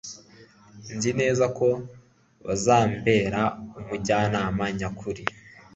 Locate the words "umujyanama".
3.79-4.63